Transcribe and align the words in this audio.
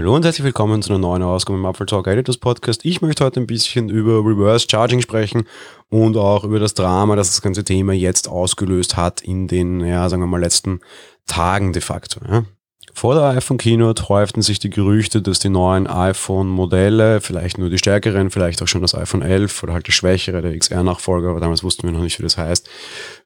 Hallo 0.00 0.16
und 0.16 0.24
herzlich 0.24 0.46
willkommen 0.46 0.80
zu 0.80 0.88
einer 0.94 0.98
neuen 0.98 1.22
Ausgabe 1.22 1.58
im 1.58 1.66
Apple 1.66 1.84
Talk 1.84 2.06
Editors 2.06 2.38
Podcast. 2.38 2.86
Ich 2.86 3.02
möchte 3.02 3.22
heute 3.22 3.38
ein 3.38 3.46
bisschen 3.46 3.90
über 3.90 4.24
Reverse 4.24 4.66
Charging 4.66 5.02
sprechen 5.02 5.46
und 5.90 6.16
auch 6.16 6.42
über 6.42 6.58
das 6.58 6.72
Drama, 6.72 7.16
das 7.16 7.28
das 7.28 7.42
ganze 7.42 7.64
Thema 7.64 7.92
jetzt 7.92 8.26
ausgelöst 8.26 8.96
hat 8.96 9.20
in 9.20 9.46
den, 9.46 9.80
ja, 9.80 10.08
sagen 10.08 10.22
wir 10.22 10.26
mal, 10.26 10.40
letzten 10.40 10.80
Tagen 11.26 11.74
de 11.74 11.82
facto. 11.82 12.18
Ja. 12.26 12.44
Vor 12.92 13.14
der 13.14 13.24
iPhone 13.24 13.56
Keynote 13.56 14.08
häuften 14.08 14.42
sich 14.42 14.58
die 14.58 14.68
Gerüchte, 14.68 15.22
dass 15.22 15.38
die 15.38 15.48
neuen 15.48 15.86
iPhone-Modelle, 15.86 17.20
vielleicht 17.20 17.56
nur 17.56 17.70
die 17.70 17.78
stärkeren, 17.78 18.30
vielleicht 18.30 18.62
auch 18.62 18.68
schon 18.68 18.82
das 18.82 18.94
iPhone 18.94 19.22
11 19.22 19.62
oder 19.62 19.74
halt 19.74 19.86
die 19.86 19.92
schwächere, 19.92 20.42
der 20.42 20.58
XR-Nachfolger, 20.58 21.30
aber 21.30 21.40
damals 21.40 21.62
wussten 21.62 21.84
wir 21.84 21.92
noch 21.92 22.02
nicht, 22.02 22.18
wie 22.18 22.24
das 22.24 22.36
heißt, 22.36 22.68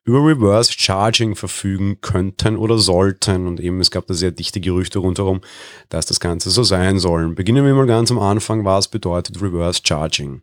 über 0.05 0.19
Reverse 0.19 0.73
Charging 0.77 1.35
verfügen 1.35 2.01
könnten 2.01 2.57
oder 2.57 2.79
sollten. 2.79 3.47
Und 3.47 3.59
eben 3.59 3.81
es 3.81 3.91
gab 3.91 4.07
da 4.07 4.15
sehr 4.15 4.33
dichte 4.33 4.61
Gerüchte 4.61 4.99
rundherum, 4.99 5.41
dass 5.89 6.07
das 6.07 6.21
Ganze 6.21 6.51
so 6.51 6.63
sein 6.63 6.99
soll. 6.99 7.29
Beginnen 7.31 7.65
wir 7.65 7.75
mal 7.75 7.87
ganz 7.87 8.11
am 8.11 8.19
Anfang, 8.19 8.65
was 8.65 8.89
bedeutet 8.89 9.41
Reverse 9.41 9.81
Charging. 9.83 10.43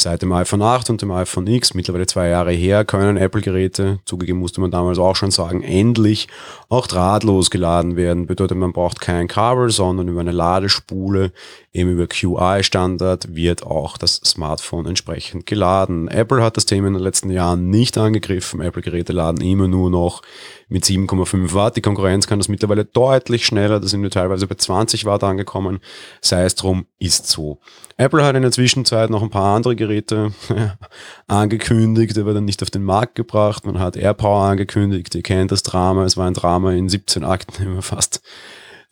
Seit 0.00 0.22
dem 0.22 0.32
iPhone 0.32 0.62
8 0.62 0.90
und 0.90 1.02
dem 1.02 1.10
iPhone 1.10 1.48
X, 1.48 1.74
mittlerweile 1.74 2.06
zwei 2.06 2.28
Jahre 2.28 2.52
her, 2.52 2.84
können 2.84 3.16
Apple-Geräte, 3.16 3.98
zugegeben 4.04 4.38
musste 4.38 4.60
man 4.60 4.70
damals 4.70 4.96
auch 5.00 5.16
schon 5.16 5.32
sagen, 5.32 5.60
endlich 5.64 6.28
auch 6.68 6.86
drahtlos 6.86 7.50
geladen 7.50 7.96
werden. 7.96 8.28
Bedeutet, 8.28 8.56
man 8.56 8.72
braucht 8.72 9.00
kein 9.00 9.26
Kabel, 9.26 9.70
sondern 9.70 10.06
über 10.06 10.20
eine 10.20 10.30
Ladespule, 10.30 11.32
eben 11.78 11.90
über 11.90 12.06
QI-Standard, 12.06 13.34
wird 13.34 13.62
auch 13.62 13.96
das 13.96 14.16
Smartphone 14.16 14.86
entsprechend 14.86 15.46
geladen. 15.46 16.08
Apple 16.08 16.42
hat 16.42 16.56
das 16.56 16.66
Thema 16.66 16.88
in 16.88 16.94
den 16.94 17.02
letzten 17.02 17.30
Jahren 17.30 17.70
nicht 17.70 17.96
angegriffen. 17.96 18.60
Apple-Geräte 18.60 19.12
laden 19.12 19.40
immer 19.40 19.68
nur 19.68 19.90
noch 19.90 20.22
mit 20.68 20.84
7,5 20.84 21.54
Watt. 21.54 21.76
Die 21.76 21.80
Konkurrenz 21.80 22.26
kann 22.26 22.38
das 22.38 22.48
mittlerweile 22.48 22.84
deutlich 22.84 23.46
schneller. 23.46 23.80
Da 23.80 23.86
sind 23.86 24.02
wir 24.02 24.10
teilweise 24.10 24.46
bei 24.46 24.56
20 24.56 25.04
Watt 25.04 25.24
angekommen. 25.24 25.80
Sei 26.20 26.44
es 26.44 26.54
drum, 26.54 26.86
ist 26.98 27.26
so. 27.26 27.58
Apple 27.96 28.24
hat 28.24 28.36
in 28.36 28.42
der 28.42 28.52
Zwischenzeit 28.52 29.10
noch 29.10 29.22
ein 29.22 29.30
paar 29.30 29.56
andere 29.56 29.76
Geräte 29.76 30.32
angekündigt, 31.26 32.18
aber 32.18 32.34
dann 32.34 32.44
nicht 32.44 32.62
auf 32.62 32.70
den 32.70 32.84
Markt 32.84 33.14
gebracht. 33.14 33.64
Man 33.64 33.78
hat 33.78 33.96
AirPower 33.96 34.44
angekündigt. 34.44 35.14
Ihr 35.14 35.22
kennt 35.22 35.52
das 35.52 35.62
Drama. 35.62 36.04
Es 36.04 36.16
war 36.16 36.26
ein 36.26 36.34
Drama 36.34 36.72
in 36.72 36.88
17 36.88 37.24
Akten, 37.24 37.62
immer 37.62 37.82
fast 37.82 38.20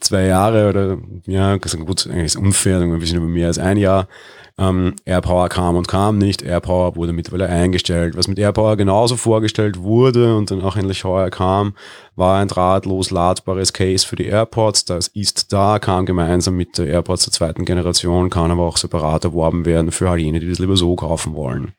zwei 0.01 0.27
Jahre 0.27 0.69
oder 0.69 0.99
ja, 1.27 1.57
gut, 1.57 2.07
eigentlich 2.07 2.25
ist 2.25 2.37
unfair, 2.37 2.81
ein 2.81 2.99
bisschen 2.99 3.19
über 3.19 3.27
mehr 3.27 3.49
als 3.49 3.59
ein 3.59 3.77
Jahr. 3.77 4.09
Ähm, 4.59 4.95
AirPower 5.05 5.51
kam 5.51 5.77
und 5.77 5.87
kam 5.87 6.17
nicht. 6.17 6.41
AirPower 6.41 6.97
wurde 6.97 7.13
mittlerweile 7.13 7.49
eingestellt. 7.49 8.17
Was 8.17 8.27
mit 8.27 8.39
AirPower 8.39 8.77
genauso 8.77 9.17
vorgestellt 9.17 9.81
wurde 9.81 10.35
und 10.35 10.51
dann 10.51 10.63
auch 10.63 10.77
endlich 10.77 11.05
heuer 11.05 11.29
kam, 11.29 11.75
war 12.15 12.41
ein 12.41 12.49
drahtlos 12.49 13.11
ladbares 13.11 13.75
Case 13.75 14.07
für 14.07 14.17
die 14.17 14.27
AirPods. 14.27 14.87
Das 14.87 15.09
ist 15.09 15.53
da, 15.53 15.79
kam 15.79 16.07
gemeinsam 16.07 16.57
mit 16.57 16.79
der 16.79 16.87
AirPods 16.87 17.25
der 17.25 17.35
zweiten 17.35 17.67
Generation, 17.67 18.31
kann 18.31 18.51
aber 18.51 18.63
auch 18.63 18.79
separat 18.79 19.25
erworben 19.25 19.67
werden 19.67 19.93
für 19.93 20.09
all 20.09 20.19
jene, 20.19 20.41
die 20.41 20.49
das 20.49 20.59
lieber 20.59 20.77
so 20.77 20.97
kaufen 20.97 21.35
wollen. 21.35 21.75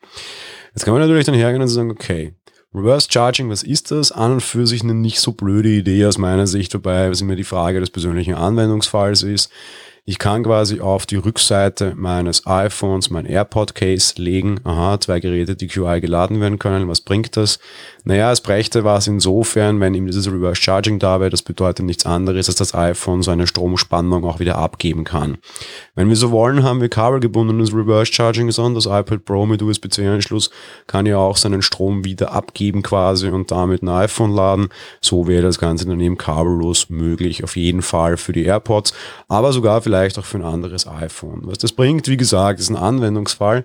Jetzt 0.72 0.84
kann 0.84 0.94
man 0.94 1.02
natürlich 1.02 1.26
dann 1.26 1.34
hergehen 1.34 1.62
und 1.62 1.68
sagen, 1.68 1.90
okay, 1.90 2.34
Reverse 2.74 3.08
Charging, 3.10 3.48
was 3.48 3.62
ist 3.62 3.90
das? 3.90 4.12
An 4.12 4.32
und 4.32 4.42
für 4.42 4.66
sich 4.66 4.82
eine 4.82 4.94
nicht 4.94 5.20
so 5.20 5.32
blöde 5.32 5.70
Idee 5.70 6.04
aus 6.04 6.18
meiner 6.18 6.46
Sicht, 6.46 6.74
wobei 6.74 7.06
es 7.06 7.20
immer 7.22 7.34
die 7.34 7.44
Frage 7.44 7.80
des 7.80 7.90
persönlichen 7.90 8.34
Anwendungsfalls 8.34 9.22
ist. 9.22 9.50
Ich 10.10 10.18
kann 10.18 10.42
quasi 10.42 10.80
auf 10.80 11.04
die 11.04 11.16
Rückseite 11.16 11.92
meines 11.94 12.46
iPhones 12.46 13.10
mein 13.10 13.26
AirPod 13.26 13.74
Case 13.74 14.14
legen. 14.16 14.58
Aha, 14.64 14.98
zwei 14.98 15.20
Geräte, 15.20 15.54
die 15.54 15.66
QI 15.66 16.00
geladen 16.00 16.40
werden 16.40 16.58
können. 16.58 16.88
Was 16.88 17.02
bringt 17.02 17.36
das? 17.36 17.58
Naja, 18.04 18.32
es 18.32 18.40
brächte 18.40 18.84
was 18.84 19.06
insofern, 19.06 19.80
wenn 19.80 19.92
ihm 19.92 20.06
dieses 20.06 20.32
Reverse 20.32 20.62
Charging 20.62 20.98
da 20.98 21.20
wäre. 21.20 21.28
Das 21.28 21.42
bedeutet 21.42 21.84
nichts 21.84 22.06
anderes, 22.06 22.48
als 22.48 22.56
das 22.56 22.74
iPhone 22.74 23.22
seine 23.22 23.46
Stromspannung 23.46 24.24
auch 24.24 24.40
wieder 24.40 24.56
abgeben 24.56 25.04
kann. 25.04 25.36
Wenn 25.94 26.08
wir 26.08 26.16
so 26.16 26.30
wollen, 26.30 26.62
haben 26.62 26.80
wir 26.80 26.88
kabelgebundenes 26.88 27.74
Reverse 27.74 28.10
Charging, 28.10 28.50
sondern 28.50 28.76
das 28.76 28.86
iPad 28.86 29.26
Pro 29.26 29.44
mit 29.44 29.60
USB-C-Anschluss 29.60 30.48
kann 30.86 31.04
ja 31.04 31.18
auch 31.18 31.36
seinen 31.36 31.60
Strom 31.60 32.06
wieder 32.06 32.32
abgeben 32.32 32.82
quasi 32.82 33.28
und 33.28 33.50
damit 33.50 33.82
ein 33.82 33.90
iPhone 33.90 34.34
laden. 34.34 34.68
So 35.02 35.28
wäre 35.28 35.42
das 35.42 35.58
Ganze 35.58 35.84
dann 35.84 36.00
eben 36.00 36.16
kabellos 36.16 36.88
möglich. 36.88 37.44
Auf 37.44 37.56
jeden 37.56 37.82
Fall 37.82 38.16
für 38.16 38.32
die 38.32 38.44
AirPods, 38.44 38.94
aber 39.28 39.52
sogar 39.52 39.82
vielleicht 39.82 39.97
vielleicht 39.98 40.18
auch 40.18 40.24
für 40.24 40.38
ein 40.38 40.44
anderes 40.44 40.86
iPhone. 40.86 41.40
Was 41.42 41.58
das 41.58 41.72
bringt, 41.72 42.06
wie 42.06 42.16
gesagt, 42.16 42.60
ist 42.60 42.70
ein 42.70 42.76
Anwendungsfall 42.76 43.64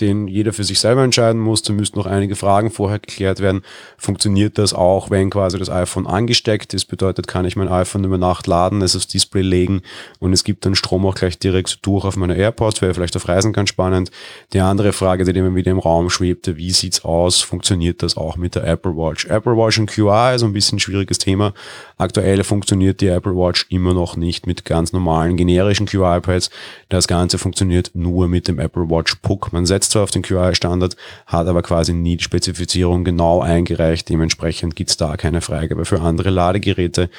den 0.00 0.26
jeder 0.26 0.52
für 0.52 0.64
sich 0.64 0.80
selber 0.80 1.04
entscheiden 1.04 1.40
muss. 1.40 1.62
Da 1.62 1.72
müssten 1.72 1.98
noch 1.98 2.06
einige 2.06 2.34
Fragen 2.34 2.70
vorher 2.70 2.98
geklärt 2.98 3.40
werden. 3.40 3.62
Funktioniert 3.98 4.58
das 4.58 4.72
auch, 4.72 5.10
wenn 5.10 5.30
quasi 5.30 5.58
das 5.58 5.70
iPhone 5.70 6.06
angesteckt 6.06 6.74
ist? 6.74 6.86
Bedeutet, 6.86 7.26
kann 7.28 7.44
ich 7.44 7.56
mein 7.56 7.68
iPhone 7.68 8.04
über 8.04 8.18
Nacht 8.18 8.46
laden, 8.46 8.80
es 8.82 8.96
aufs 8.96 9.06
Display 9.06 9.42
legen 9.42 9.82
und 10.18 10.32
es 10.32 10.44
gibt 10.44 10.64
dann 10.64 10.74
Strom 10.74 11.04
auch 11.06 11.14
gleich 11.14 11.38
direkt 11.38 11.84
durch 11.84 12.04
auf 12.04 12.16
meine 12.16 12.36
AirPods, 12.36 12.80
wäre 12.80 12.94
vielleicht 12.94 13.16
auf 13.16 13.28
Reisen 13.28 13.52
ganz 13.52 13.68
spannend. 13.68 14.10
Die 14.52 14.60
andere 14.60 14.92
Frage, 14.92 15.24
die 15.24 15.38
immer 15.38 15.54
wieder 15.54 15.70
im 15.70 15.78
Raum 15.78 16.10
schwebte, 16.10 16.56
wie 16.56 16.70
sieht's 16.70 17.04
aus? 17.04 17.40
Funktioniert 17.40 18.02
das 18.02 18.16
auch 18.16 18.36
mit 18.36 18.54
der 18.54 18.64
Apple 18.64 18.92
Watch? 18.92 19.26
Apple 19.26 19.56
Watch 19.56 19.78
und 19.78 19.90
QI 19.90 20.34
ist 20.34 20.42
ein 20.42 20.52
bisschen 20.52 20.76
ein 20.76 20.80
schwieriges 20.80 21.18
Thema. 21.18 21.52
Aktuell 21.98 22.42
funktioniert 22.44 23.00
die 23.00 23.08
Apple 23.08 23.34
Watch 23.36 23.66
immer 23.68 23.94
noch 23.94 24.16
nicht 24.16 24.46
mit 24.46 24.64
ganz 24.64 24.92
normalen 24.92 25.36
generischen 25.36 25.86
QI-Pads. 25.86 26.50
Das 26.88 27.06
Ganze 27.06 27.38
funktioniert 27.38 27.90
nur 27.94 28.28
mit 28.28 28.48
dem 28.48 28.58
Apple 28.58 28.88
Watch 28.88 29.16
Puck. 29.16 29.52
Man 29.52 29.66
setzt 29.66 29.81
setzt 29.82 29.92
zwar 29.92 30.02
auf 30.02 30.10
den 30.10 30.22
QI-Standard, 30.22 30.96
hat 31.26 31.46
aber 31.46 31.62
quasi 31.62 31.92
nie 31.92 32.16
die 32.16 32.24
Spezifizierung 32.24 33.04
genau 33.04 33.40
eingereicht. 33.40 34.08
Dementsprechend 34.08 34.76
gibt 34.76 34.90
es 34.90 34.96
da 34.96 35.16
keine 35.16 35.40
Freigabe. 35.40 35.84
Für 35.84 36.00
andere 36.00 36.30
Ladegeräte 36.30 37.10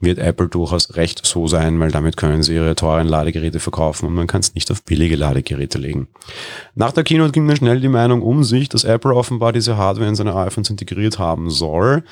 wird 0.00 0.18
Apple 0.18 0.48
durchaus 0.48 0.96
recht 0.96 1.24
so 1.24 1.46
sein, 1.46 1.78
weil 1.80 1.90
damit 1.90 2.16
können 2.16 2.42
sie 2.42 2.54
ihre 2.54 2.74
teuren 2.74 3.06
Ladegeräte 3.06 3.60
verkaufen 3.60 4.06
und 4.06 4.14
man 4.14 4.26
kann 4.26 4.40
es 4.40 4.54
nicht 4.54 4.70
auf 4.70 4.82
billige 4.82 5.16
Ladegeräte 5.16 5.78
legen. 5.78 6.08
Nach 6.74 6.92
der 6.92 7.04
Keynote 7.04 7.32
ging 7.32 7.46
dann 7.46 7.56
schnell 7.56 7.80
die 7.80 7.88
Meinung 7.88 8.22
um 8.22 8.44
sich, 8.44 8.68
dass 8.68 8.84
Apple 8.84 9.14
offenbar 9.14 9.52
diese 9.52 9.76
Hardware 9.76 10.08
in 10.08 10.16
seine 10.16 10.34
iPhones 10.34 10.70
integriert 10.70 11.18
haben 11.18 11.50
soll 11.50 12.02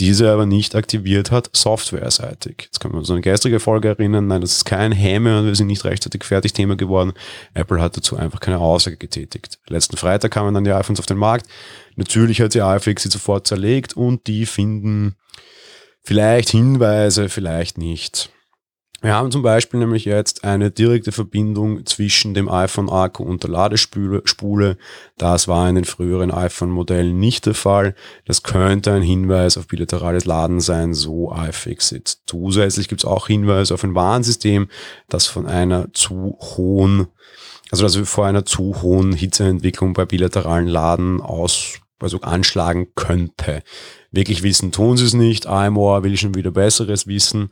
diese 0.00 0.30
aber 0.30 0.44
nicht 0.44 0.74
aktiviert 0.74 1.30
hat, 1.30 1.50
softwareseitig. 1.52 2.54
Jetzt 2.62 2.80
können 2.80 2.94
wir 2.94 2.98
uns 2.98 3.10
an 3.10 3.16
eine 3.16 3.22
gestrige 3.22 3.60
Folge 3.60 3.88
erinnern, 3.88 4.26
nein, 4.26 4.40
das 4.40 4.52
ist 4.52 4.64
kein 4.64 4.90
Häme 4.90 5.38
und 5.38 5.46
wir 5.46 5.54
sind 5.54 5.68
nicht 5.68 5.84
rechtzeitig 5.84 6.24
fertig 6.24 6.52
Thema 6.52 6.74
geworden. 6.74 7.12
Apple 7.54 7.80
hat 7.80 7.96
dazu 7.96 8.16
einfach 8.16 8.40
keine 8.40 8.58
Aussage 8.58 8.96
getätigt. 8.96 9.58
Letzten 9.68 9.96
Freitag 9.96 10.32
kamen 10.32 10.52
dann 10.52 10.64
die 10.64 10.72
iPhones 10.72 10.98
auf 10.98 11.06
den 11.06 11.18
Markt. 11.18 11.46
Natürlich 11.94 12.40
hat 12.40 12.54
die 12.54 12.58
iFix 12.58 13.04
sie 13.04 13.08
sofort 13.08 13.46
zerlegt 13.46 13.96
und 13.96 14.26
die 14.26 14.46
finden 14.46 15.14
vielleicht 16.02 16.50
Hinweise, 16.50 17.28
vielleicht 17.28 17.78
nicht. 17.78 18.30
Wir 19.04 19.12
haben 19.12 19.30
zum 19.30 19.42
Beispiel 19.42 19.80
nämlich 19.80 20.06
jetzt 20.06 20.44
eine 20.44 20.70
direkte 20.70 21.12
Verbindung 21.12 21.84
zwischen 21.84 22.32
dem 22.32 22.48
iPhone-Akku 22.48 23.22
und 23.22 23.42
der 23.42 23.50
Ladespule. 23.50 24.78
Das 25.18 25.46
war 25.46 25.68
in 25.68 25.74
den 25.74 25.84
früheren 25.84 26.30
iPhone-Modellen 26.30 27.18
nicht 27.18 27.44
der 27.44 27.52
Fall. 27.52 27.94
Das 28.24 28.44
könnte 28.44 28.94
ein 28.94 29.02
Hinweis 29.02 29.58
auf 29.58 29.66
bilaterales 29.66 30.24
Laden 30.24 30.60
sein, 30.60 30.94
so 30.94 31.30
iFixit. 31.36 32.16
Zusätzlich 32.26 32.88
gibt 32.88 33.02
es 33.02 33.04
auch 33.04 33.26
Hinweise 33.26 33.74
auf 33.74 33.84
ein 33.84 33.94
Warnsystem, 33.94 34.68
das 35.10 35.26
von 35.26 35.44
einer 35.44 35.92
zu 35.92 36.38
hohen, 36.40 37.08
also 37.70 37.84
dass 37.84 37.98
wir 37.98 38.06
vor 38.06 38.24
einer 38.24 38.46
zu 38.46 38.80
hohen 38.80 39.12
Hitzeentwicklung 39.12 39.92
bei 39.92 40.06
bilateralen 40.06 40.66
Laden 40.66 41.20
aus 41.20 41.74
also 42.00 42.22
anschlagen 42.22 42.88
könnte. 42.94 43.62
Wirklich 44.10 44.42
wissen 44.42 44.72
tun 44.72 44.96
sie 44.96 45.04
es 45.04 45.14
nicht. 45.14 45.46
AMOR 45.46 46.04
will 46.04 46.16
schon 46.16 46.34
wieder 46.34 46.50
Besseres 46.50 47.06
wissen 47.06 47.50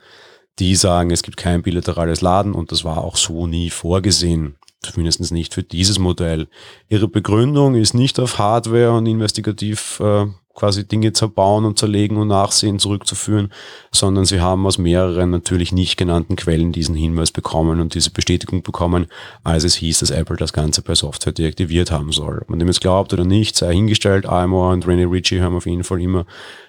die 0.59 0.75
sagen, 0.75 1.11
es 1.11 1.23
gibt 1.23 1.37
kein 1.37 1.63
bilaterales 1.63 2.21
Laden 2.21 2.53
und 2.53 2.73
das 2.73 2.85
war 2.85 2.99
auch 2.99 3.17
so 3.17 3.47
nie 3.47 3.71
vorgesehen. 3.71 4.57
Zumindest 4.83 5.31
nicht 5.31 5.55
für 5.55 5.63
dieses 5.63 6.01
Modell. 6.01 6.49
Ihre 6.89 7.07
Begründung 7.07 7.77
ist 7.77 7.95
nicht 7.95 8.19
auf 8.19 8.39
Hardware 8.39 8.93
und 8.93 9.07
investigativ 9.07 10.01
äh, 10.01 10.27
quasi 10.54 10.87
Dinge 10.87 11.13
zerbauen 11.13 11.65
und 11.65 11.78
zerlegen 11.78 12.16
und 12.16 12.28
nachsehen 12.28 12.78
zurückzuführen, 12.78 13.53
sondern 13.91 14.25
sie 14.25 14.41
haben 14.41 14.66
aus 14.66 14.78
mehreren 14.78 15.31
natürlich 15.31 15.72
nicht 15.72 15.97
genannten 15.97 16.37
Quellen 16.37 16.72
diesen 16.72 16.95
Hinweis 16.95 17.31
bekommen 17.31 17.81
und 17.81 17.95
diese 17.95 18.10
Bestätigung 18.10 18.63
bekommen, 18.63 19.07
als 19.45 19.65
es 19.65 19.77
hieß, 19.77 20.01
dass 20.01 20.10
Apple 20.10 20.37
das 20.37 20.53
Ganze 20.53 20.83
per 20.83 20.97
Software 20.97 21.33
deaktiviert 21.33 21.91
haben 21.91 22.13
soll. 22.13 22.41
Ob 22.43 22.51
man 22.51 22.59
dem 22.59 22.69
jetzt 22.69 22.81
glaubt 22.81 23.13
oder 23.13 23.25
nicht, 23.25 23.57
sei 23.57 23.72
hingestellt, 23.72 24.25
Imore 24.25 24.72
und 24.72 24.87
Rennie 24.87 25.05
Ritchie 25.05 25.41
haben 25.41 25.57
auf 25.57 25.66
jeden 25.66 25.84
Fall 25.84 26.01
immer 26.01 26.27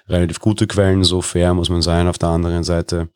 relativ 0.08 0.40
gute 0.40 0.68
Quellen, 0.68 1.04
so 1.04 1.22
fair 1.22 1.54
muss 1.54 1.70
man 1.70 1.82
sein. 1.82 2.08
Auf 2.08 2.18
der 2.18 2.30
anderen 2.30 2.64
Seite, 2.64 3.10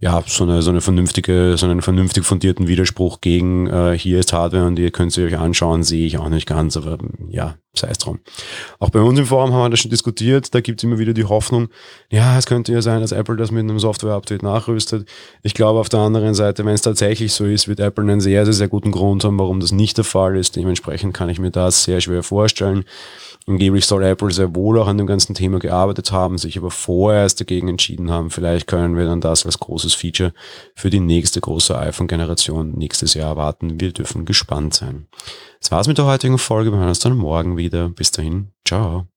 ja, 0.00 0.22
so 0.26 0.44
eine, 0.44 0.62
so 0.62 0.70
eine 0.70 0.80
vernünftige, 0.80 1.58
so 1.58 1.66
einen 1.66 1.82
vernünftig 1.82 2.24
fundierten 2.24 2.66
Widerspruch 2.66 3.20
gegen, 3.20 3.66
äh, 3.66 3.98
hier 3.98 4.18
ist 4.18 4.32
Hardware 4.32 4.66
und 4.66 4.78
ihr 4.78 4.90
könnt 4.90 5.12
sie 5.12 5.22
euch 5.22 5.38
anschauen, 5.38 5.82
sehe 5.82 6.06
ich 6.06 6.16
auch 6.16 6.30
nicht 6.30 6.46
ganz, 6.46 6.78
aber 6.78 6.96
ja, 7.28 7.56
sei 7.74 7.88
es 7.88 7.98
drum. 7.98 8.18
Auch 8.78 8.88
bei 8.88 9.00
uns 9.00 9.18
im 9.18 9.26
Forum 9.26 9.52
haben 9.52 9.60
wir 9.60 9.68
das 9.68 9.80
schon 9.80 9.90
diskutiert, 9.90 10.54
da 10.54 10.62
gibt 10.62 10.80
es 10.80 10.84
immer 10.84 10.98
wieder 10.98 11.12
die 11.12 11.26
Hoffnung, 11.26 11.68
ja, 12.10 12.38
es 12.38 12.46
könnte 12.46 12.72
ja 12.72 12.80
sein, 12.80 13.02
dass 13.02 13.12
Apple 13.12 13.36
das 13.36 13.50
mit 13.50 13.60
einem 13.60 13.78
Software-Update 13.78 14.42
nachrüstet. 14.42 15.06
Ich 15.42 15.52
glaube 15.52 15.78
auf 15.78 15.90
der 15.90 16.00
anderen 16.00 16.32
Seite, 16.32 16.64
wenn 16.64 16.74
es 16.74 16.82
tatsächlich 16.82 17.34
so 17.34 17.44
ist, 17.44 17.68
wird 17.68 17.80
Apple 17.80 18.02
einen 18.04 18.22
sehr, 18.22 18.46
sehr, 18.46 18.54
sehr 18.54 18.68
guten 18.68 18.92
Grund 18.92 19.22
haben, 19.24 19.38
warum 19.38 19.60
das 19.60 19.70
nicht 19.70 19.98
der 19.98 20.04
Fall 20.04 20.34
ist. 20.38 20.56
Dementsprechend 20.56 21.12
kann 21.12 21.28
ich 21.28 21.38
mir 21.38 21.50
das 21.50 21.84
sehr 21.84 22.00
schwer 22.00 22.22
vorstellen. 22.22 22.84
Angeblich 23.46 23.86
soll 23.86 24.04
Apple 24.04 24.30
sehr 24.30 24.54
wohl 24.54 24.78
auch 24.78 24.86
an 24.86 24.98
dem 24.98 25.06
ganzen 25.06 25.34
Thema 25.34 25.58
gearbeitet 25.58 26.12
haben, 26.12 26.38
sich 26.38 26.58
aber 26.58 26.70
vorerst 26.70 27.40
dagegen 27.40 27.68
entschieden 27.68 28.10
haben. 28.10 28.30
Vielleicht 28.30 28.66
können 28.66 28.96
wir 28.96 29.06
dann 29.06 29.20
das 29.20 29.46
als 29.46 29.58
große 29.90 29.98
Feature 29.98 30.32
für 30.74 30.90
die 30.90 31.00
nächste 31.00 31.40
große 31.40 31.76
iPhone-Generation 31.78 32.72
nächstes 32.72 33.14
Jahr 33.14 33.30
erwarten. 33.30 33.80
Wir 33.80 33.92
dürfen 33.92 34.24
gespannt 34.24 34.74
sein. 34.74 35.06
Das 35.60 35.70
war's 35.70 35.88
mit 35.88 35.98
der 35.98 36.06
heutigen 36.06 36.38
Folge. 36.38 36.70
Wir 36.70 36.78
hören 36.78 36.88
uns 36.88 37.00
dann 37.00 37.16
morgen 37.16 37.56
wieder. 37.56 37.88
Bis 37.88 38.10
dahin. 38.10 38.52
Ciao. 38.64 39.09